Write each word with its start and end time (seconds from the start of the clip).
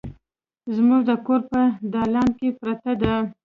زموږ 0.75 1.01
د 1.09 1.11
کور 1.25 1.41
په 1.51 1.61
دالان 1.93 2.29
کې 2.39 2.49
پرته 2.59 2.91
ده 3.01 3.13